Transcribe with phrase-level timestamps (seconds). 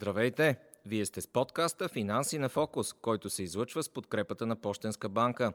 [0.00, 0.56] Здравейте!
[0.86, 5.52] Вие сте с подкаста Финанси на фокус, който се излъчва с подкрепата на Пощенска банка.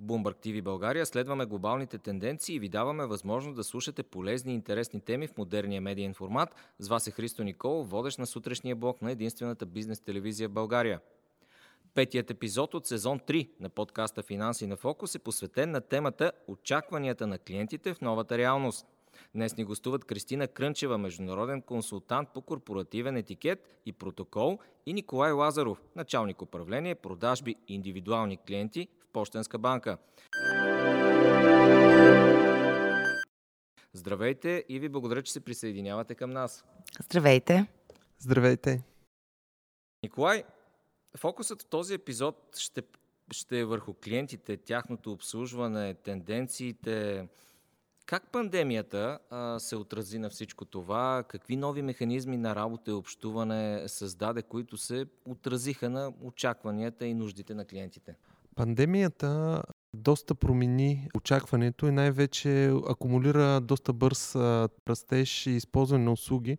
[0.00, 4.54] В Bloomberg TV България следваме глобалните тенденции и ви даваме възможност да слушате полезни и
[4.54, 6.54] интересни теми в модерния медиен формат.
[6.78, 11.00] С вас е Христо Никол, водещ на сутрешния блок на единствената бизнес телевизия в България.
[11.94, 17.26] Петият епизод от сезон 3 на подкаста Финанси на фокус е посветен на темата Очакванията
[17.26, 18.86] на клиентите в новата реалност–
[19.36, 25.82] Днес ни гостуват Кристина Крънчева, международен консултант по корпоративен етикет и протокол и Николай Лазаров,
[25.96, 29.98] началник управление, продажби и индивидуални клиенти в Пощенска банка.
[33.92, 36.64] Здравейте и ви благодаря, че се присъединявате към нас.
[37.04, 37.66] Здравейте.
[38.18, 38.82] Здравейте.
[40.02, 40.44] Николай,
[41.16, 42.82] фокусът в този епизод ще,
[43.32, 47.28] ще е върху клиентите, тяхното обслужване, тенденциите,
[48.06, 51.24] как пандемията а, се отрази на всичко това?
[51.28, 57.54] Какви нови механизми на работа и общуване създаде, които се отразиха на очакванията и нуждите
[57.54, 58.14] на клиентите?
[58.54, 59.62] Пандемията
[59.94, 64.36] доста промени очакването и най-вече акумулира доста бърз
[64.88, 66.58] растеж и използване на услуги,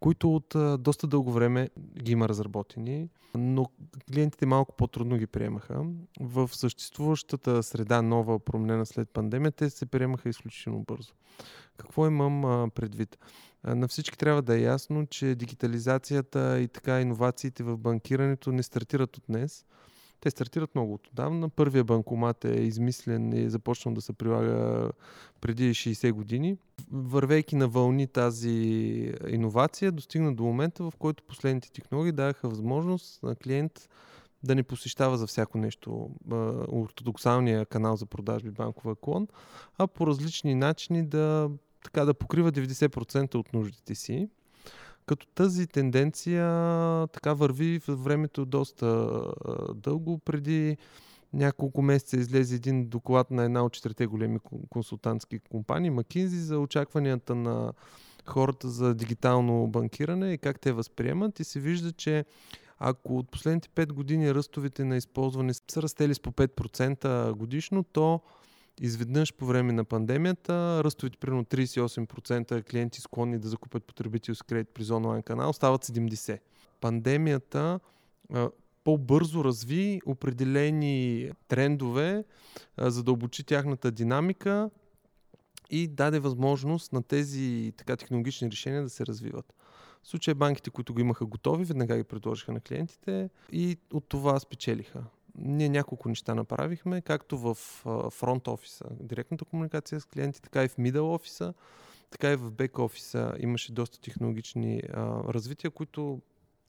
[0.00, 1.70] които от доста дълго време
[2.02, 3.66] ги има разработени, но
[4.12, 5.84] клиентите малко по-трудно ги приемаха.
[6.20, 11.12] В съществуващата среда, нова, променена след пандемия, те се приемаха изключително бързо.
[11.76, 13.18] Какво имам предвид?
[13.64, 19.16] На всички трябва да е ясно, че дигитализацията и така иновациите в банкирането не стартират
[19.16, 19.64] от днес–
[20.26, 21.48] те стартират много отдавна.
[21.48, 24.90] Първия банкомат е измислен и е започнал да се прилага
[25.40, 26.56] преди 60 години.
[26.92, 28.50] Вървейки на вълни тази
[29.28, 33.88] иновация, достигна до момента, в който последните технологии даваха възможност на клиент
[34.42, 36.10] да не посещава за всяко нещо
[36.72, 39.28] ортодоксалния канал за продажби банкова клон,
[39.78, 41.50] а по различни начини да,
[41.84, 44.28] така, да покрива 90% от нуждите си.
[45.06, 46.46] Като тази тенденция
[47.06, 49.22] така върви в времето доста
[49.74, 50.18] дълго.
[50.18, 50.76] Преди
[51.32, 54.38] няколко месеца излезе един доклад на една от четирите големи
[54.70, 57.72] консултантски компании, McKinsey, за очакванията на
[58.26, 61.40] хората за дигитално банкиране и как те възприемат.
[61.40, 62.24] И се вижда, че
[62.78, 68.20] ако от последните 5 години ръстовите на използване са растели с по 5% годишно, то
[68.80, 74.90] изведнъж по време на пандемията ръстовите примерно 38% клиенти склонни да закупят потребителски кредит през
[74.90, 76.38] онлайн канал стават 70%.
[76.80, 77.80] Пандемията
[78.84, 82.24] по-бързо разви определени трендове,
[82.78, 84.70] задълбочи тяхната динамика
[85.70, 89.54] и даде възможност на тези така технологични решения да се развиват.
[90.02, 94.40] В случай банките, които го имаха готови, веднага ги предложиха на клиентите и от това
[94.40, 95.04] спечелиха
[95.38, 97.54] ние няколко неща направихме, както в
[98.10, 101.54] фронт офиса, директната комуникация с клиенти, така и в мидъл офиса,
[102.10, 105.00] така и в бек офиса имаше доста технологични а,
[105.34, 106.20] развития, които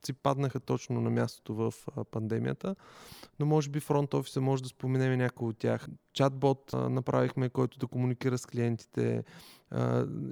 [0.07, 1.73] си паднаха точно на мястото в
[2.11, 2.75] пандемията.
[3.39, 5.87] Но може би фронт офиса може да споменем някои от тях.
[6.13, 9.23] Чатбот направихме, който да комуникира с клиентите.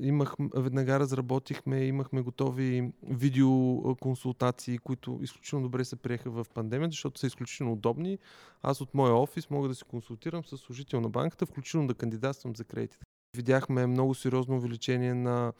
[0.02, 7.28] Имах, веднага разработихме, имахме готови видеоконсултации, които изключително добре се приеха в пандемията, защото са
[7.28, 8.18] изключително удобни.
[8.62, 12.56] Аз от моя офис мога да се консултирам с служител на банката, включително да кандидатствам
[12.56, 13.06] за кредитите.
[13.36, 15.54] Видяхме много сериозно увеличение на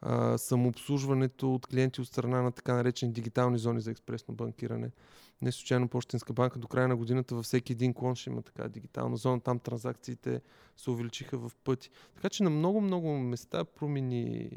[0.00, 4.90] а, самообслужването от клиенти от страна на така наречени дигитални зони за експресно банкиране.
[5.42, 8.68] Не случайно Почтенска банка до края на годината във всеки един клон ще има така
[8.68, 9.40] дигитална зона.
[9.40, 10.40] Там транзакциите
[10.76, 11.90] се увеличиха в пъти.
[12.14, 14.50] Така че на много-много места промени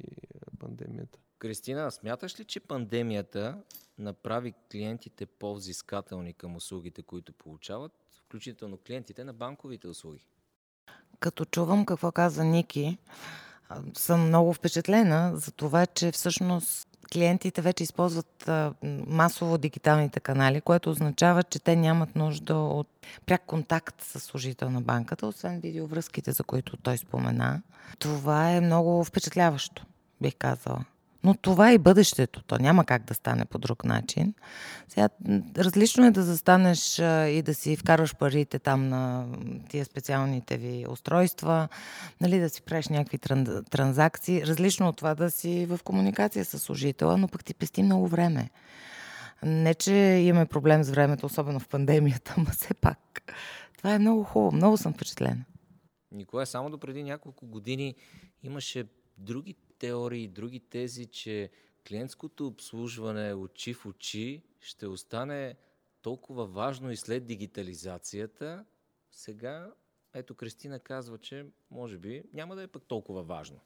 [0.60, 1.20] пандемията.
[1.40, 3.62] Кристина, смяташ ли, че пандемията
[3.98, 7.92] направи клиентите по-взискателни към услугите, които получават,
[8.26, 10.26] включително клиентите на банковите услуги?
[11.20, 12.98] Като чувам какво каза Ники,
[13.98, 18.50] съм много впечатлена за това, че всъщност клиентите вече използват
[19.08, 22.88] масово дигиталните канали, което означава, че те нямат нужда от
[23.26, 27.62] пряк контакт с служител на банката, освен видеовръзките, за които той спомена.
[28.00, 29.86] Това е много впечатляващо,
[30.22, 30.86] бих казала.
[31.26, 32.44] Но това е и бъдещето.
[32.44, 34.34] То няма как да стане по друг начин.
[34.88, 35.10] Сега,
[35.58, 37.00] различно е да застанеш
[37.30, 39.28] и да си вкарваш парите там на
[39.70, 41.68] тия специалните ви устройства,
[42.22, 43.18] нали, да си правиш някакви
[43.72, 44.46] транзакции.
[44.46, 48.50] Различно от това да си в комуникация с служителя, но пък ти пести много време.
[49.44, 53.34] Не, че имаме проблем с времето, особено в пандемията, но все пак.
[53.78, 54.56] Това е много хубаво.
[54.56, 55.46] Много съм впечатлена.
[56.12, 57.96] Николай, само до преди няколко години
[58.44, 58.86] имаше
[59.18, 61.52] други теории, други тези, че
[61.88, 65.56] клиентското обслужване очи в очи ще остане
[66.02, 68.66] толкова важно и след дигитализацията,
[69.12, 69.74] сега
[70.14, 73.60] ето Кристина казва, че може би няма да е пък толкова важно.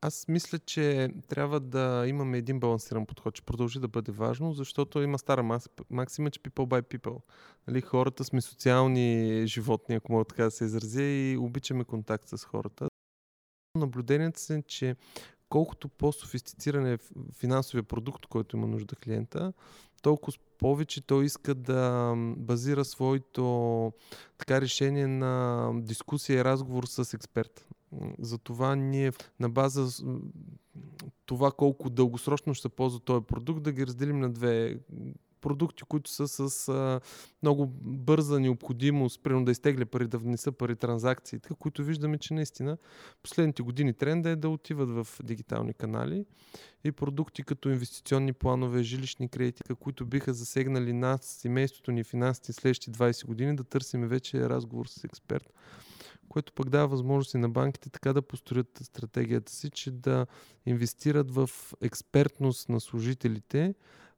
[0.00, 5.02] Аз мисля, че трябва да имаме един балансиран подход, че продължи да бъде важно, защото
[5.02, 5.60] има стара
[5.90, 7.20] максима, че people by people.
[7.68, 12.44] Нали, хората сме социални животни, ако мога така да се изразя, и обичаме контакт с
[12.44, 12.88] хората.
[13.78, 14.96] Наблюдението се, че
[15.48, 16.98] колкото по-софистициран е
[17.38, 19.52] финансовия продукт, който има нужда клиента,
[20.02, 23.92] толкова повече той иска да базира своето
[24.38, 27.68] така решение на дискусия и разговор с експерт.
[28.18, 30.04] Затова ние на база
[31.26, 34.78] това колко дългосрочно ще ползва този продукт, да ги разделим на две
[35.44, 37.00] продукти, които са с а,
[37.42, 42.34] много бърза необходимост, примерно да изтегля пари, да внеса пари, транзакции, така, които виждаме, че
[42.34, 42.76] наистина
[43.22, 46.24] последните години тренда е да отиват в дигитални канали
[46.84, 52.98] и продукти като инвестиционни планове, жилищни кредити, които биха засегнали нас, семейството ни, финансите следващите
[52.98, 55.52] 20 години, да търсим вече разговор с експерт
[56.28, 60.26] което пък дава възможности на банките така да построят стратегията си, че да
[60.66, 61.50] инвестират в
[61.80, 63.74] експертност на служителите,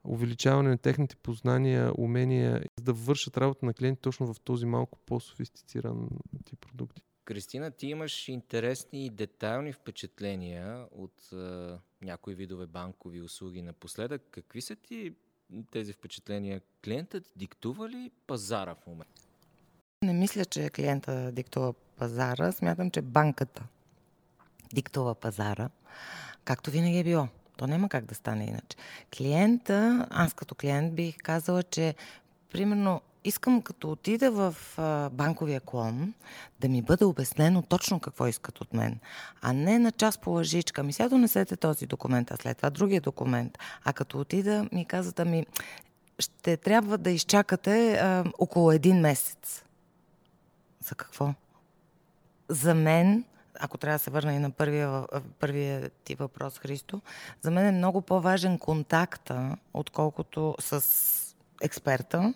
[0.09, 4.99] увеличаване на техните познания, умения, за да вършат работа на клиенти точно в този малко
[5.07, 6.09] по-софистициран
[6.45, 7.03] тип продукти.
[7.25, 11.37] Кристина, ти имаш интересни и детайлни впечатления от е,
[12.03, 14.23] някои видове банкови услуги напоследък.
[14.31, 15.13] Какви са ти
[15.71, 16.61] тези впечатления?
[16.85, 19.23] Клиентът диктува ли пазара в момента?
[20.03, 22.53] Не мисля, че клиента диктува пазара.
[22.53, 23.67] Смятам, че банката
[24.75, 25.71] диктува пазара,
[26.45, 27.29] както винаги е било.
[27.57, 28.77] То няма как да стане иначе.
[29.17, 31.95] Клиента, аз като клиент бих казала, че
[32.53, 34.55] примерно искам като отида в
[35.13, 36.15] банковия клон
[36.61, 38.99] да ми бъде обяснено точно какво искат от мен,
[39.43, 40.83] а не на час по лъжичка.
[40.83, 43.59] Ми сега донесете този документ, а след това другия документ.
[43.85, 45.47] А като отида ми казват, ми
[46.19, 49.65] ще трябва да изчакате а, около един месец.
[50.81, 51.35] За какво?
[52.49, 53.25] За мен
[53.61, 55.05] ако трябва да се върна и на първия,
[55.39, 57.01] първия ти въпрос, Христо,
[57.43, 60.85] за мен е много по-важен контакта, отколкото с
[61.63, 62.35] експерта,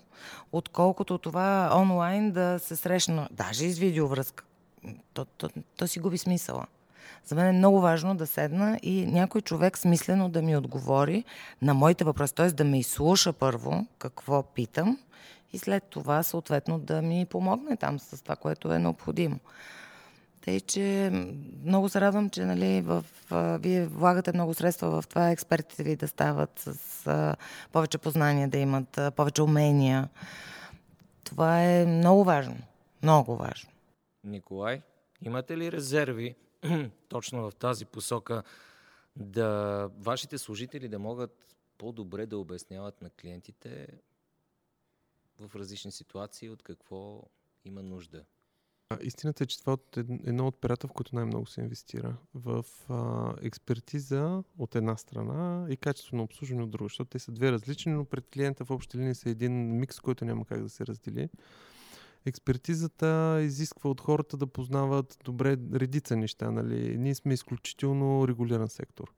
[0.53, 4.45] отколкото това онлайн да се срещна, даже и с видеовръзка.
[5.15, 6.67] То, то, то си губи смисъла.
[7.25, 11.25] За мен е много важно да седна и някой човек смислено да ми отговори
[11.63, 12.51] на моите въпроси, т.е.
[12.51, 14.99] да ме изслуша първо какво питам
[15.53, 19.39] и след това съответно да ми помогне там с това, което е необходимо.
[20.41, 21.11] Тъй, че
[21.65, 25.97] много се радвам, че нали, в, а, вие влагате много средства в това експертите ви
[25.97, 27.37] да стават с а,
[27.73, 30.09] повече познания, да имат а, повече умения.
[31.25, 32.57] Това е много важно.
[33.03, 33.71] Много важно.
[34.25, 34.83] Николай,
[35.23, 36.35] имате ли резерви
[37.09, 38.43] точно в тази посока
[39.17, 43.87] да вашите служители да могат по-добре да обясняват на клиентите
[45.39, 47.23] в различни ситуации от какво
[47.65, 48.25] има нужда?
[49.03, 52.17] Истината е, че това е едно от перата, в които най-много се инвестира.
[52.35, 57.33] В а, експертиза от една страна и качество на обслужване от друга, защото те са
[57.33, 60.69] две различни, но пред клиента в общи линии са един микс, който няма как да
[60.69, 61.29] се раздели.
[62.27, 66.51] Експертизата изисква от хората да познават добре редица неща.
[66.51, 66.99] Нали?
[66.99, 69.13] Ние сме изключително регулиран сектор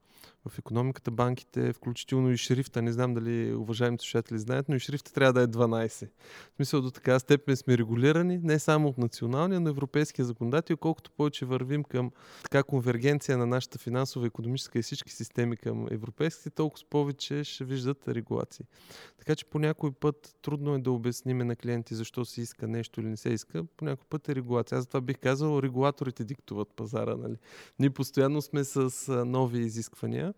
[0.49, 2.83] в економиката, банките, включително и шрифта.
[2.83, 6.07] Не знам дали уважаемите слушатели знаят, но и шрифта трябва да е 12.
[6.53, 11.11] В смисъл до така степен сме регулирани, не само от националния, но европейския законодател, колкото
[11.11, 12.11] повече вървим към
[12.43, 18.09] така конвергенция на нашата финансова, економическа и всички системи към европейските, толкова повече ще виждат
[18.09, 18.67] регулации.
[19.19, 23.01] Така че по някой път трудно е да обясниме на клиенти защо се иска нещо
[23.01, 23.65] или не се иска.
[23.77, 24.79] По някой път е регулация.
[24.79, 27.17] Аз затова бих казал, регулаторите диктуват пазара.
[27.17, 27.37] Нали?
[27.79, 30.32] Ние постоянно сме с нови изисквания.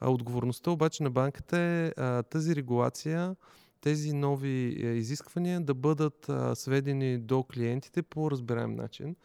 [0.00, 3.36] А отговорността обаче на банката е а, тази регулация,
[3.80, 9.16] тези нови е, изисквания да бъдат а, сведени до клиентите по разбираем начин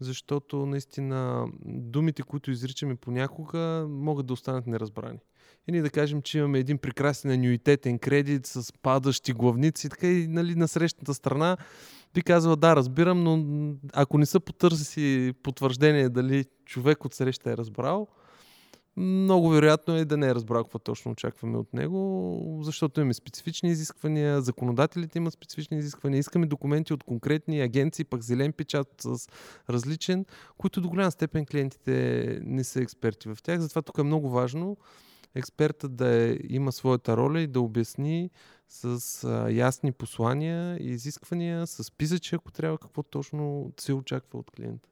[0.00, 5.18] защото наистина думите, които изричаме понякога, могат да останат неразбрани.
[5.68, 10.26] И ние да кажем, че имаме един прекрасен анюитетен кредит с падащи главници, така и
[10.26, 11.56] нали, на срещната страна
[12.14, 17.56] би казва, да, разбирам, но ако не са потърси потвърждение дали човек от среща е
[17.56, 18.08] разбрал,
[18.96, 23.70] много вероятно е да не е разбрал какво точно очакваме от него, защото имаме специфични
[23.70, 29.28] изисквания, законодателите имат специфични изисквания, искаме документи от конкретни агенции, пък зелен печат с
[29.70, 30.24] различен,
[30.58, 33.60] които до голяма степен клиентите не са експерти в тях.
[33.60, 34.76] Затова тук е много важно
[35.34, 38.30] експертът да е, има своята роля и да обясни
[38.68, 44.50] с а, ясни послания и изисквания, с писачи, ако трябва, какво точно се очаква от
[44.50, 44.88] клиента.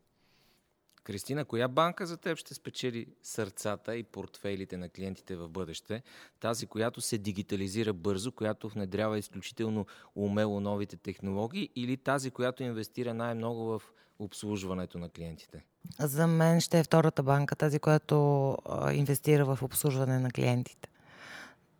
[1.04, 6.02] Кристина, коя банка за теб ще спечели сърцата и портфейлите на клиентите в бъдеще?
[6.40, 13.14] Тази, която се дигитализира бързо, която внедрява изключително умело новите технологии или тази, която инвестира
[13.14, 13.82] най-много в
[14.18, 15.64] обслужването на клиентите?
[15.99, 18.56] За мен ще е втората банка, тази, която
[18.92, 20.88] инвестира в обслужване на клиентите.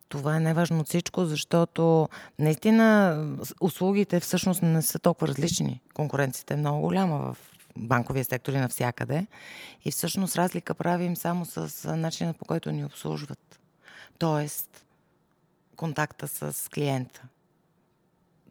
[0.09, 3.17] Това е най-важно от всичко, защото наистина
[3.61, 5.81] услугите всъщност не са толкова различни.
[5.93, 9.27] Конкуренцията е много голяма в банковия сектор и навсякъде.
[9.85, 13.59] И всъщност разлика правим само с начина по който ни обслужват.
[14.19, 14.85] Тоест,
[15.75, 17.23] контакта с клиента.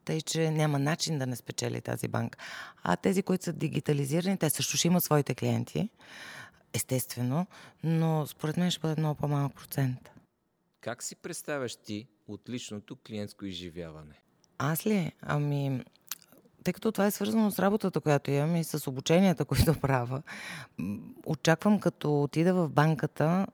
[0.05, 2.39] Тъй, че няма начин да не спечели тази банка.
[2.83, 5.89] А тези, които са дигитализирани, те също ще имат своите клиенти,
[6.73, 7.47] естествено,
[7.85, 10.11] но според мен ще бъде много по-малък процент.
[10.81, 14.15] Как си представяш ти отличното клиентско изживяване?
[14.59, 15.13] Аз ли?
[15.21, 15.85] Ами,
[16.65, 20.23] тъй като това е свързано с работата, която имам и с обученията, които правя,
[21.27, 23.47] очаквам като отида в банката,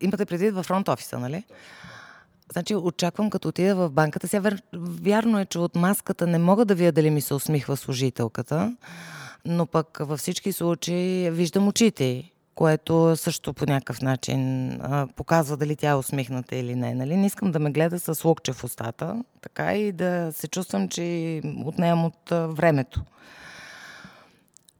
[0.00, 1.44] имате предвид във фронт офиса, нали?
[2.52, 4.28] Значи очаквам като отида в банката.
[4.28, 8.76] Сега вярно е, че от маската не мога да видя дали ми се усмихва служителката,
[9.44, 15.76] но пък във всички случаи виждам очите което също по някакъв начин а, показва дали
[15.76, 16.94] тя е усмихната или не.
[16.94, 17.16] Нали?
[17.16, 21.40] Не искам да ме гледа с локче в устата, така и да се чувствам, че
[21.64, 23.02] отнемам от а, времето.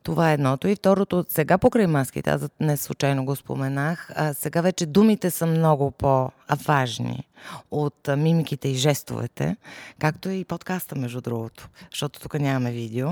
[0.09, 0.69] Това е едното.
[0.69, 5.47] И второто, сега покрай маските, аз не случайно го споменах, а сега вече думите са
[5.47, 7.29] много по-важни
[7.71, 9.57] от мимиките и жестовете,
[9.99, 13.09] както и подкаста, между другото, защото тук нямаме видео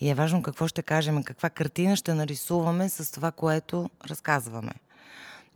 [0.00, 4.72] и е важно какво ще кажем, каква картина ще нарисуваме с това, което разказваме.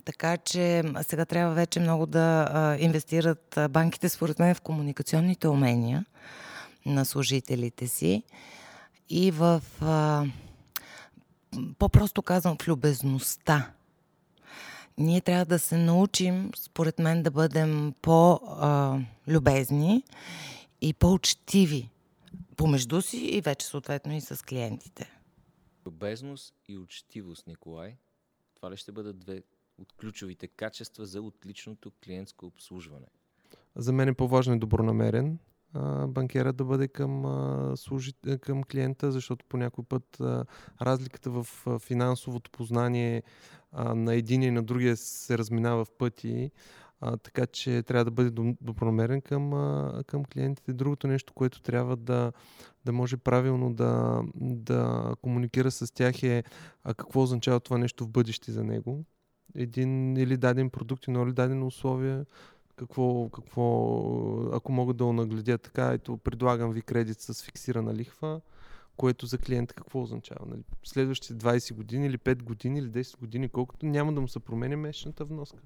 [0.04, 6.04] Така че сега трябва вече много да а, инвестират банките, според мен, в комуникационните умения
[6.86, 8.22] на служителите си
[9.10, 10.24] и в а,
[11.78, 13.72] по-просто казвам, в любезността.
[14.98, 20.04] Ние трябва да се научим, според мен, да бъдем по-любезни
[20.80, 21.90] и по-учтиви
[22.56, 25.10] помежду си и вече съответно и с клиентите.
[25.86, 27.96] Любезност и учтивост, Николай.
[28.56, 29.42] Това ли ще бъдат две
[29.78, 33.06] от ключовите качества за отличното клиентско обслужване?
[33.76, 35.38] За мен е по-важно и добронамерен
[36.08, 37.22] банкера да бъде към,
[38.40, 40.18] към клиента, защото по някой път
[40.82, 41.46] разликата в
[41.78, 43.22] финансовото познание
[43.94, 46.50] на един и на другия се разминава в пъти.
[47.22, 49.50] Така че трябва да бъде добронамерен към,
[50.06, 50.72] към клиентите.
[50.72, 52.32] Другото нещо, което трябва да,
[52.84, 56.44] да може правилно да, да комуникира с тях е
[56.96, 59.04] какво означава това нещо в бъдеще за него.
[59.54, 62.24] Един или даден продукт, или дадено условие
[62.76, 63.64] какво, какво,
[64.52, 68.40] ако мога да нагледя така, ето предлагам ви кредит с фиксирана лихва,
[68.96, 70.46] което за клиента какво означава?
[70.46, 70.62] Нали?
[70.84, 74.76] Следващите 20 години или 5 години или 10 години, колкото няма да му се променя
[74.76, 75.62] месечната вноска.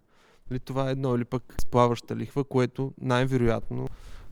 [0.50, 3.88] Нали, това е едно или пък сплаваща лихва, което най-вероятно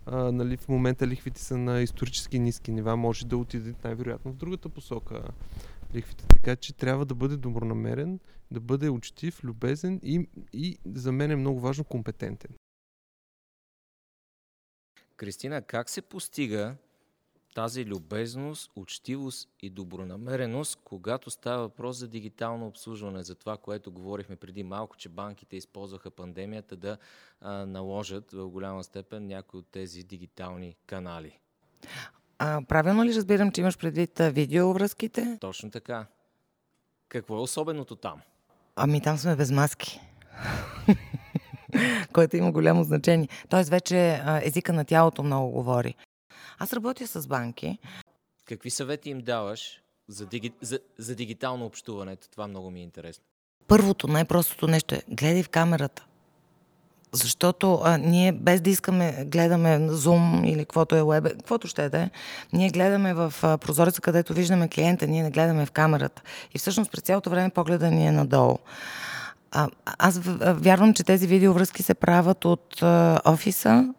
[0.07, 4.37] а, нали, в момента лихвите са на исторически ниски нива, може да отиде най-вероятно в
[4.37, 5.23] другата посока
[5.95, 6.27] лихвите.
[6.29, 11.37] Така че трябва да бъде добронамерен, да бъде учтив, любезен и, и за мен е
[11.37, 12.51] много важно компетентен.
[15.17, 16.75] Кристина, как се постига
[17.55, 24.37] тази любезност, учтивост и добронамереност, когато става въпрос за дигитално обслужване, за това, което говорихме
[24.37, 26.99] преди малко, че банките използваха пандемията да
[27.41, 31.39] а, наложат в голяма степен някои от тези дигитални канали?
[32.39, 35.39] А, правилно ли разбирам, че имаш предвид видеовръзките?
[35.41, 36.07] Точно така.
[37.09, 38.21] Какво е особеното там?
[38.77, 40.01] Ами там сме без маски.
[42.13, 43.29] което има голямо значение.
[43.49, 45.95] Тоест вече езика на тялото много говори.
[46.59, 47.79] Аз работя с банки.
[48.45, 50.53] Какви съвети им даваш за, диги...
[50.61, 52.17] за, за дигитално общуване?
[52.17, 53.25] Това много ми е интересно.
[53.69, 56.07] Първото, най-простото нещо е гледай в камерата.
[57.13, 61.99] Защото а, ние без да искаме, гледаме Zoom или каквото е web, каквото ще да
[61.99, 62.11] е,
[62.53, 66.23] ние гледаме в а, прозореца, където виждаме клиента, ние не гледаме в камерата.
[66.55, 68.59] И всъщност през цялото време погледа ни е надолу.
[69.51, 73.95] А, аз вярвам, че тези видеовръзки се правят от а, офиса,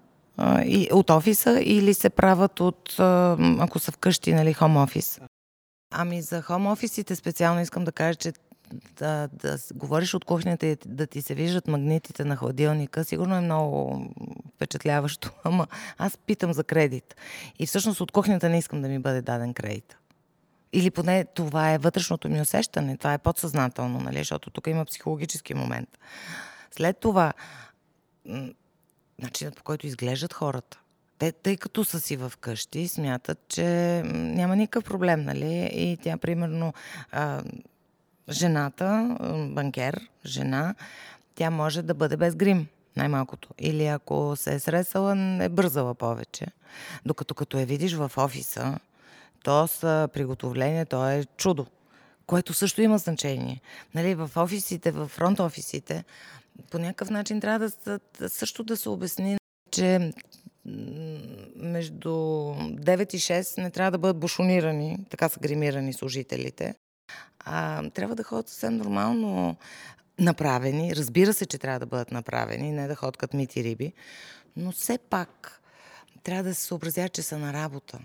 [0.66, 2.96] и, от офиса или се правят от,
[3.60, 5.20] ако са вкъщи, нали, хом офис.
[5.94, 8.34] Ами за хом офисите специално искам да кажа, че
[8.98, 13.42] да, да говориш от кухнята и да ти се виждат магнитите на хладилника, сигурно е
[13.42, 14.02] много
[14.56, 17.16] впечатляващо, ама аз питам за кредит.
[17.60, 19.97] И всъщност от кухнята не искам да ми бъде даден кредит.
[20.74, 24.18] Или поне това е вътрешното ми усещане, това е подсъзнателно, нали?
[24.18, 25.90] защото тук има психологически момент.
[26.72, 27.34] След това,
[29.20, 30.80] начинът по който изглеждат хората.
[31.18, 33.66] Те, тъй като са си в къщи, смятат, че
[34.06, 35.70] няма никакъв проблем, нали?
[35.74, 36.74] И тя, примерно,
[37.12, 37.44] а,
[38.30, 39.18] жената,
[39.52, 40.76] банкер, жена,
[41.36, 43.50] тя може да бъде без грим, най-малкото.
[43.60, 46.46] Или ако се е сресала, е бързала повече.
[47.06, 48.80] Докато като я видиш в офиса,
[49.48, 51.66] то с приготовление, то е чудо,
[52.26, 53.62] което също има значение.
[53.96, 56.04] Нали, в офисите, в фронт офисите,
[56.72, 59.38] по някакъв начин трябва да също да се обясни,
[59.72, 60.12] че
[61.56, 66.76] между 9 и 6 не трябва да бъдат бушонирани, така са гримирани служителите.
[67.40, 69.56] А, трябва да ходят съвсем нормално
[70.20, 70.96] направени.
[70.96, 73.94] Разбира се, че трябва да бъдат направени, не да ходят като мити риби,
[74.56, 75.62] но все пак
[76.24, 78.00] трябва да се съобразят, че са на работа.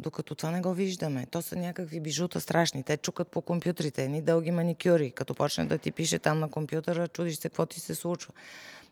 [0.00, 1.26] Докато това не го виждаме.
[1.30, 2.82] То са някакви бижута страшни.
[2.82, 5.10] Те чукат по компютрите, ни дълги маникюри.
[5.10, 8.32] Като почне да ти пише там на компютъра, чудиш се какво ти се случва.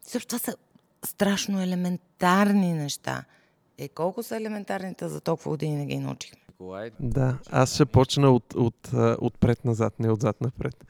[0.03, 0.57] Също това са
[1.05, 3.25] страшно елементарни неща.
[3.79, 6.41] Е, колко са елементарните за толкова години не ги научихме?
[7.01, 10.85] Да, аз ще почна от, от, отпред назад, не отзад напред.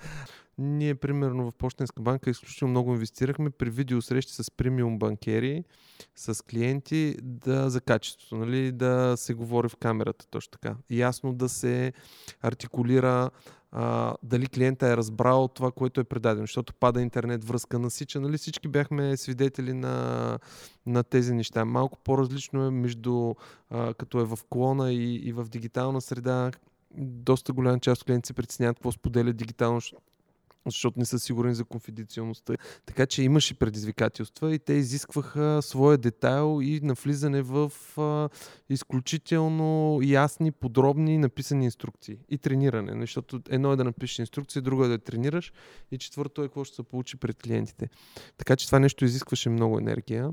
[0.58, 5.64] Ние, примерно, в Почтенска банка изключително много инвестирахме при видеосрещи с премиум банкери,
[6.16, 10.76] с клиенти, да, за качеството, нали, да се говори в камерата точно така.
[10.90, 11.92] Ясно да се
[12.42, 13.30] артикулира
[13.76, 18.20] а, дали клиента е разбрал това, което е предадено, защото пада интернет връзка, насича.
[18.20, 20.38] Нали всички бяхме свидетели на,
[20.86, 21.64] на тези неща.
[21.64, 23.34] Малко по-различно е между
[23.70, 26.50] а, като е в клона и, и в дигитална среда.
[26.98, 30.02] Доста голяма част от клиентите се притесняват какво споделят дигитално, защото
[30.96, 32.54] не са сигурни за конфиденциалността.
[32.86, 38.28] Така че имаше предизвикателства и те изискваха своя детайл и навлизане в а,
[38.68, 43.00] изключително ясни, подробни написани инструкции и трениране.
[43.00, 45.52] Защото едно е да напишеш инструкция, друго е да тренираш
[45.90, 47.88] и четвърто е какво ще се получи пред клиентите.
[48.36, 50.30] Така че това нещо изискваше много енергия.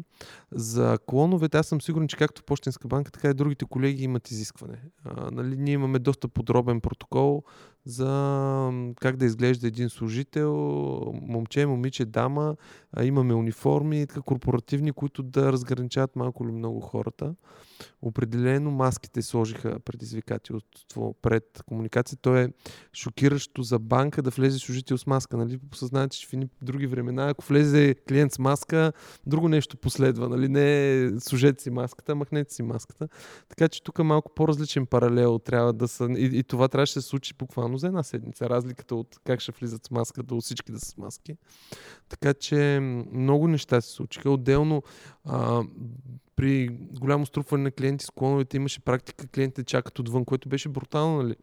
[0.51, 4.81] За клоновете аз съм сигурен, че както Почтенска банка, така и другите колеги имат изискване.
[5.03, 7.43] А, нали, ние имаме доста подробен протокол
[7.85, 10.53] за как да изглежда един служител,
[11.21, 12.55] момче, момиче, дама.
[13.03, 17.35] Имаме униформи, корпоративни, които да разграничават малко или много хората.
[18.01, 22.17] Определено маските сложиха предизвикателство пред комуникация.
[22.21, 22.49] То е
[22.93, 25.37] шокиращо за банка да влезе служител с маска.
[25.37, 25.59] Нали?
[25.73, 28.93] Осъзнаете, че в едни други времена, ако влезе клиент с маска,
[29.27, 30.29] друго нещо последва.
[30.29, 30.47] Нали?
[30.49, 33.07] Не служете си маската, махнете си маската.
[33.49, 36.09] Така че тук малко по-различен паралел трябва да са.
[36.17, 38.49] И, и това трябваше да се случи буквално за една седмица.
[38.49, 41.35] Разликата от как ще влизат с маска до всички да са с маски.
[42.09, 42.79] Така че
[43.11, 44.31] много неща се случиха.
[44.31, 44.83] Отделно
[45.25, 45.63] а,
[46.35, 51.23] при голямо струпване на клиенти с клоновете имаше практика клиентите чакат отвън, което беше брутално,
[51.23, 51.35] нали?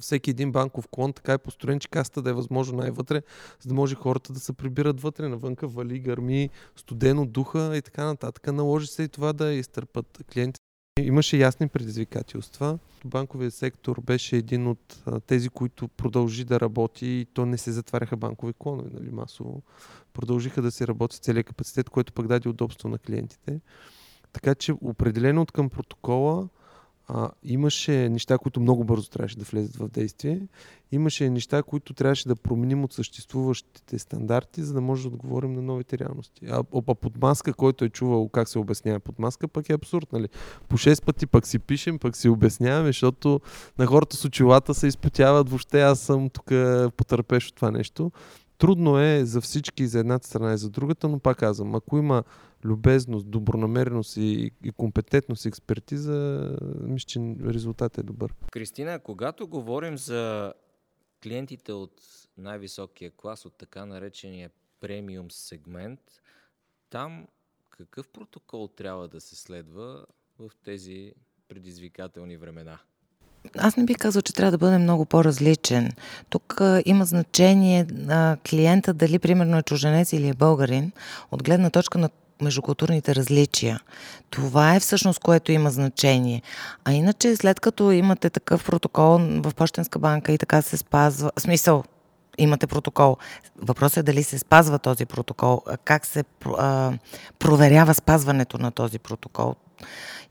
[0.00, 3.22] всеки един банков клон така е построен, че каста да е възможно най-вътре,
[3.60, 8.04] за да може хората да се прибират вътре, навънка вали, гърми, студено, духа и така
[8.04, 8.46] нататък.
[8.46, 10.61] Наложи се и това да изтърпат клиентите.
[11.00, 12.78] Имаше ясни предизвикателства.
[13.04, 18.16] Банковият сектор беше един от тези, които продължи да работи и то не се затваряха
[18.16, 19.62] банкови клонове, нали, масово.
[20.12, 23.60] Продължиха да се работи целият капацитет, което пък даде удобство на клиентите.
[24.32, 26.48] Така че определено от към протокола
[27.08, 30.40] а, имаше неща, които много бързо трябваше да влезат в действие.
[30.92, 35.62] Имаше неща, които трябваше да променим от съществуващите стандарти, за да може да отговорим на
[35.62, 36.46] новите реалности.
[36.46, 40.12] А, а под маска, който е чувал как се обяснява под маска, пък е абсурд,
[40.12, 40.28] нали?
[40.68, 43.40] По 6 пъти пък си пишем, пък си обясняваме, защото
[43.78, 45.48] на хората с очилата се изпотяват.
[45.48, 46.44] Въобще аз съм тук
[46.96, 48.12] потърпеш от това нещо.
[48.58, 52.22] Трудно е за всички, за едната страна и за другата, но пак казвам, ако има
[52.64, 56.50] любезност, добронамереност и, и компетентност и експертиза,
[56.82, 58.34] мисля, че резултатът е добър.
[58.50, 60.52] Кристина, когато говорим за
[61.22, 62.02] клиентите от
[62.38, 66.00] най-високия клас, от така наречения премиум сегмент,
[66.90, 67.26] там
[67.70, 70.04] какъв протокол трябва да се следва
[70.38, 71.12] в тези
[71.48, 72.78] предизвикателни времена?
[73.58, 75.90] Аз не бих казал, че трябва да бъде много по-различен.
[76.30, 80.92] Тук а, има значение на клиента дали примерно е чуженец или е българин,
[81.30, 82.10] от гледна точка на
[82.42, 83.80] междукултурните различия.
[84.30, 86.42] Това е всъщност, което има значение.
[86.84, 91.84] А иначе, след като имате такъв протокол в Почтенска банка и така се спазва, смисъл,
[92.38, 93.16] имате протокол.
[93.56, 96.24] Въпросът е дали се спазва този протокол, как се
[96.58, 96.92] а,
[97.38, 99.54] проверява спазването на този протокол.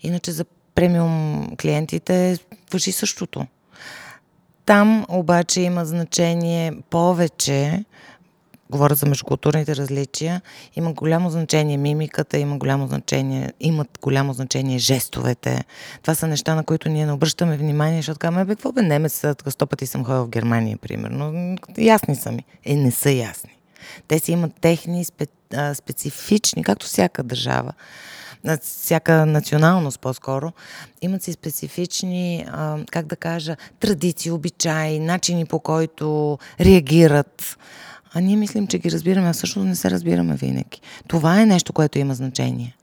[0.01, 0.45] Иначе за
[0.75, 2.37] премиум клиентите
[2.71, 3.45] въжи същото.
[4.65, 7.85] Там обаче има значение повече
[8.71, 10.41] говоря за междукултурните различия,
[10.75, 15.63] има голямо значение мимиката, има голямо значение, имат голямо значение жестовете.
[16.01, 19.23] Това са неща, на които ние не обръщаме внимание, защото казваме, бе, какво бе, немец,
[19.49, 21.55] сто пъти съм ходил в Германия, примерно.
[21.77, 22.45] Ясни са ми.
[22.65, 23.57] Е, не са ясни.
[24.07, 25.05] Те си имат техни
[25.73, 27.73] специфични, както всяка държава,
[28.61, 30.51] всяка националност по-скоро,
[31.01, 32.45] имат си специфични,
[32.91, 37.57] как да кажа, традиции, обичаи, начини по който реагират.
[38.13, 40.81] А ние мислим, че ги разбираме, а всъщност не се разбираме винаги.
[41.07, 42.77] Това е нещо, което има значение.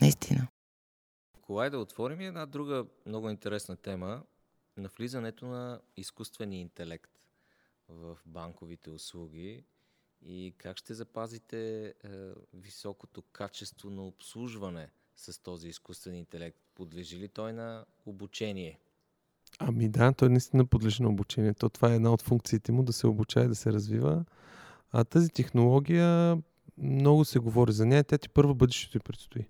[0.00, 0.46] Наистина.
[1.42, 4.22] Колай да отворим една друга много интересна тема
[4.76, 7.10] на влизането на изкуствения интелект
[7.88, 9.64] в банковите услуги
[10.22, 11.92] и как ще запазите е,
[12.54, 16.58] високото качество на обслужване с този изкуствен интелект?
[16.74, 18.78] Подлежи ли той на обучение?
[19.58, 21.54] Ами да, той наистина подлежи на обучение.
[21.54, 24.24] То това е една от функциите му да се обучава и да се развива.
[24.92, 26.38] А тази технология
[26.78, 28.04] много се говори за нея.
[28.04, 29.46] Тя ти първо бъдещето и предстои.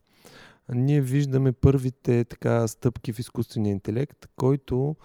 [0.68, 4.96] Ние виждаме първите така стъпки в изкуствения интелект, който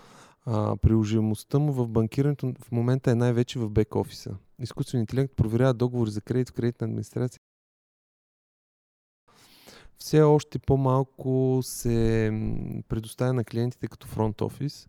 [0.46, 4.36] а, приложимостта му в банкирането в момента е най-вече в бек офиса.
[4.60, 7.40] Изкуственият интелект проверява договори за кредит в кредитна администрация.
[10.00, 12.32] Все още по-малко се
[12.88, 14.88] предоставя на клиентите като фронт офис.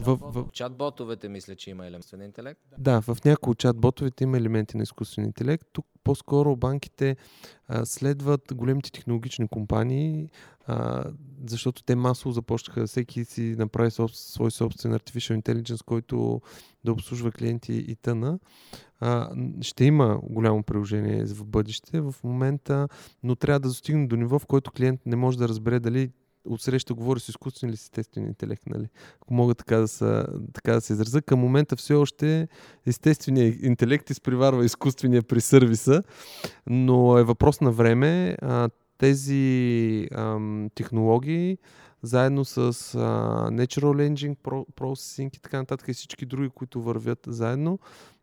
[0.00, 0.44] В, в...
[0.52, 2.60] Чат-ботовете мисля, че има елементен интелект.
[2.78, 5.66] Да, в някои от чат-ботовете има елементи на изкуствен интелект.
[5.72, 7.16] Тук по-скоро банките
[7.66, 10.30] а, следват големите технологични компании,
[10.66, 11.04] а,
[11.46, 16.40] защото те масово започнаха всеки си направи соб, свой собствен Artificial Intelligence, който
[16.84, 18.38] да обслужва клиенти и тъна.
[19.00, 19.30] А,
[19.60, 22.88] ще има голямо приложение в бъдеще в момента,
[23.22, 26.10] но трябва да достигне до ниво, в който клиент не може да разбере дали
[26.48, 28.88] отсреща говори с изкуствен или с естествен интелект, нали?
[29.22, 31.22] Ако мога така да, са, така да се изразя.
[31.22, 32.48] Към момента все още
[32.86, 36.02] естественият интелект изпреварва изкуствения при сервиса,
[36.66, 38.36] но е въпрос на време.
[38.42, 41.58] А, тези ам, технологии
[42.02, 42.70] заедно с а,
[43.50, 44.36] Natural Engine
[44.70, 47.78] Processing и така нататък и всички други, които вървят заедно,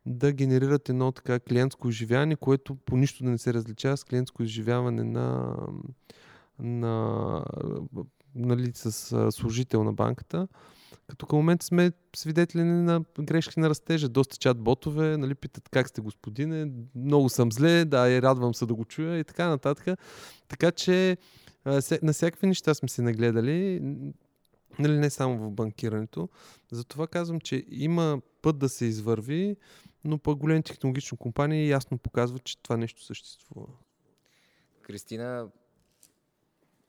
[0.05, 4.43] да генерират едно така клиентско изживяване, което по нищо да не се различава с клиентско
[4.43, 5.55] изживяване на,
[6.59, 7.43] на
[8.35, 10.47] нали, с служител на банката.
[11.07, 14.09] Като към момента сме свидетели на грешки на растежа.
[14.09, 18.65] Доста чат ботове, нали, питат как сте господине, много съм зле, да, и радвам се
[18.65, 19.99] да го чуя и така нататък.
[20.47, 21.17] Така че
[22.01, 23.79] на всякакви неща сме се нагледали,
[24.79, 26.29] нали, не само в банкирането.
[26.71, 29.55] Затова казвам, че има път да се извърви,
[30.03, 33.67] но пък големи технологични компании ясно показват, че това нещо съществува.
[34.81, 35.47] Кристина,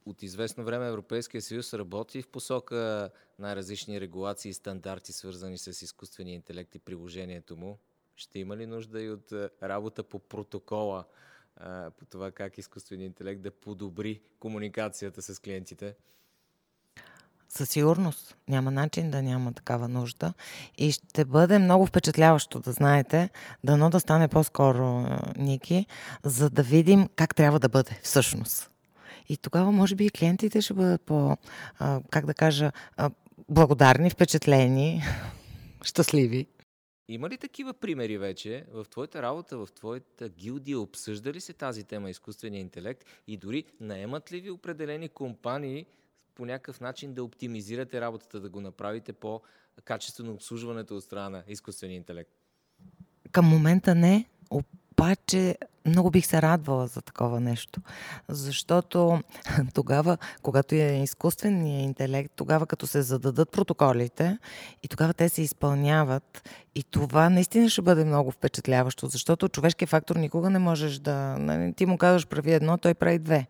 [0.06, 6.34] от известно време Европейския съюз работи в посока най-различни регулации и стандарти, свързани с изкуствения
[6.34, 7.78] интелект и приложението му.
[8.16, 11.04] Ще има ли нужда и от работа по протокола,
[11.98, 15.94] по това как изкуственият интелект да подобри комуникацията с клиентите?
[17.48, 18.36] Със сигурност.
[18.48, 20.34] Няма начин да няма такава нужда.
[20.78, 23.30] И ще бъде много впечатляващо да знаете,
[23.64, 25.86] дано да стане по-скоро, Ники,
[26.24, 28.70] за да видим как трябва да бъде всъщност.
[29.28, 31.36] И тогава, може би, и клиентите ще бъдат по,
[31.78, 33.10] а, как да кажа, а,
[33.48, 35.02] благодарни, впечатлени,
[35.82, 36.46] щастливи.
[37.08, 40.80] Има ли такива примери вече в твоята работа, в твоята гилдия?
[40.80, 45.86] Обсъжда ли се тази тема изкуствения интелект и дори наемат ли ви определени компании
[46.34, 51.96] по някакъв начин да оптимизирате работата, да го направите по-качествено обслужването от страна на изкуствения
[51.96, 52.30] интелект?
[53.32, 54.24] Към момента не,
[55.00, 55.56] обаче
[55.86, 57.80] много бих се радвала за такова нещо.
[58.28, 59.20] Защото
[59.74, 64.38] тогава, когато е изкуственият интелект, тогава като се зададат протоколите
[64.82, 70.16] и тогава те се изпълняват и това наистина ще бъде много впечатляващо, защото човешкият фактор
[70.16, 71.36] никога не можеш да...
[71.38, 73.46] Нали, ти му казваш прави едно, той прави две.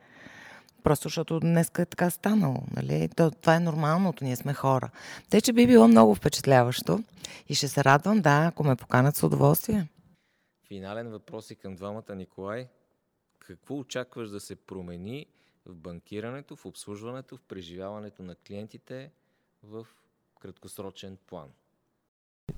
[0.82, 2.62] Просто защото днес е така станало.
[2.76, 3.08] Нали?
[3.16, 4.90] То, това е нормалното, ние сме хора.
[5.30, 7.00] Те, че би било много впечатляващо
[7.48, 9.86] и ще се радвам, да, ако ме поканат с удоволствие.
[10.68, 12.68] Финален въпрос и към двамата, Николай.
[13.38, 15.26] Какво очакваш да се промени
[15.66, 19.10] в банкирането, в обслужването, в преживяването на клиентите
[19.62, 19.86] в
[20.40, 21.48] краткосрочен план?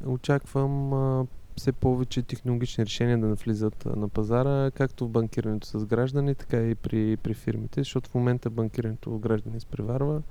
[0.06, 6.62] Очаквам все повече технологични решения да навлизат на пазара, както в банкирането с граждани, така
[6.62, 10.22] и при, при фирмите, защото в момента банкирането граждани изпреварва.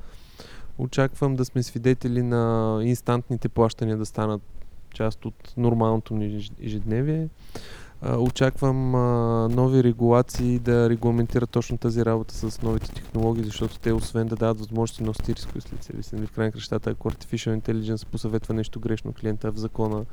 [0.78, 4.42] Очаквам да сме свидетели на инстантните плащания да станат
[4.94, 7.30] част от нормалното ни ежедневие.
[8.20, 8.92] Очаквам
[9.56, 14.60] нови регулации да регламентират точно тази работа с новите технологии, защото те освен да дадат
[14.60, 16.16] възможности носят рискове след си.
[16.16, 20.06] Нали, в крайна кращата, ако Artificial Intelligence посъветва нещо грешно клиента в закона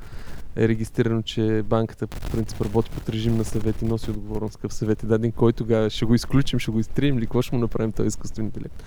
[0.55, 4.71] е регистрирано, че банката по принцип работи под режим на съвет и носи отговорност към
[4.71, 7.61] съвет и даден, кой тогава ще го изключим, ще го изтрием или какво ще му
[7.61, 8.83] направим този изкуствен интелект.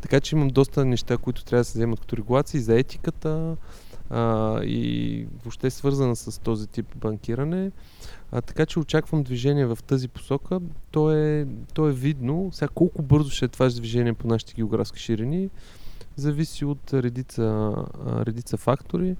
[0.00, 3.56] Така че имам доста неща, които трябва да се вземат като регулации за етиката,
[4.12, 7.70] а, и въобще е свързана с този тип банкиране.
[8.32, 10.60] А, така че очаквам движение в тази посока.
[10.90, 12.50] То е, то е видно.
[12.52, 15.50] Сега колко бързо ще е това движение по нашите географски ширини,
[16.16, 17.74] зависи от редица,
[18.26, 19.16] редица фактори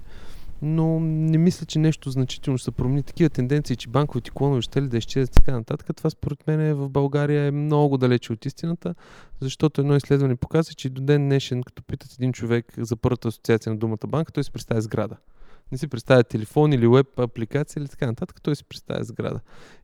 [0.63, 3.03] но не мисля, че нещо значително ще се промени.
[3.03, 6.73] Такива тенденции, че банковите клонове ще ли да изчезнат така нататък, това според мен е
[6.73, 8.95] в България е много далече от истината,
[9.39, 13.73] защото едно изследване показва, че до ден днешен, като питат един човек за първата асоциация
[13.73, 15.17] на думата банка, той си представя сграда.
[15.71, 19.39] Не си представя телефон или веб апликация или така нататък, той си представя сграда.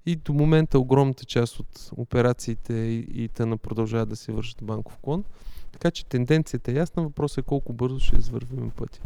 [0.05, 4.97] И до момента огромната част от операциите и, и тъна продължават да се вършат банков
[5.01, 5.23] клон.
[5.71, 9.01] Така че тенденцията е ясна, въпросът е колко бързо ще извървим пътя.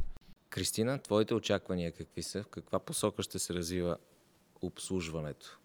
[0.53, 2.43] Кристина, твоите очаквания какви са?
[2.43, 3.97] В каква посока ще се развива
[4.61, 5.59] обслужването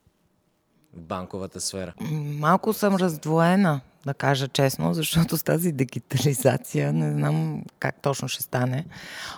[0.94, 1.94] в банковата сфера?
[2.40, 8.42] Малко съм раздвоена, да кажа честно, защото с тази дигитализация не знам как точно ще
[8.42, 8.86] стане.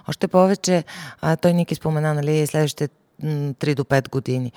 [0.08, 0.84] Още повече,
[1.42, 2.88] той Ники спомена, нали, следващите
[3.22, 4.52] 3 до 5 години.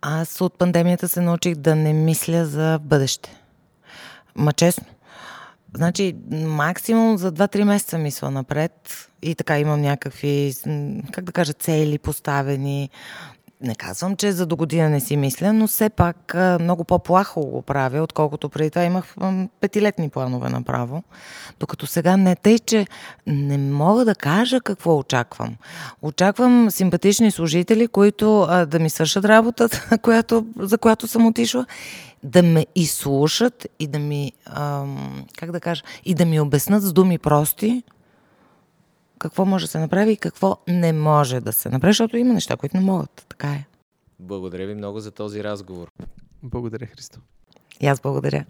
[0.00, 3.40] Аз от пандемията се научих да не мисля за бъдеще.
[4.34, 4.86] Ма честно.
[5.74, 10.54] Значи, максимум за 2-3 месеца мисля напред и така имам някакви,
[11.12, 12.90] как да кажа, цели поставени.
[13.60, 17.62] Не казвам, че за до година не си мисля, но все пак много по-плахо го
[17.62, 19.14] правя, отколкото преди това имах
[19.60, 21.02] петилетни планове направо.
[21.60, 22.86] Докато сега не тъй, че
[23.26, 25.56] не мога да кажа какво очаквам.
[26.02, 31.66] Очаквам симпатични служители, които а, да ми свършат работата, която, за която съм отишла
[32.22, 36.92] да ме изслушат и да ми, ам, как да кажа, и да ми обяснат с
[36.92, 37.82] думи прости
[39.18, 42.56] какво може да се направи и какво не може да се направи, защото има неща,
[42.56, 43.26] които не могат.
[43.28, 43.64] Така е.
[44.18, 45.90] Благодаря ви много за този разговор.
[46.42, 47.20] Благодаря, Христо.
[47.80, 48.44] И аз благодаря.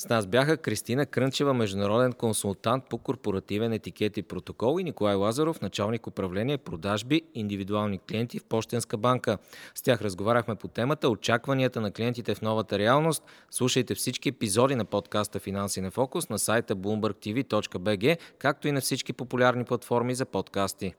[0.00, 5.60] С нас бяха Кристина Крънчева, международен консултант по корпоративен етикет и протокол и Николай Лазаров,
[5.60, 9.38] началник управление продажби индивидуални клиенти в Пощенска банка.
[9.74, 13.24] С тях разговаряхме по темата очакванията на клиентите в новата реалност.
[13.50, 19.12] Слушайте всички епизоди на подкаста Финанси на фокус на сайта bloombergtv.bg, както и на всички
[19.12, 20.94] популярни платформи за подкасти.